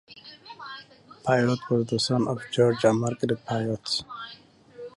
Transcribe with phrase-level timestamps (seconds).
[1.23, 4.03] Pyott was the son of George and Margaret Pyott.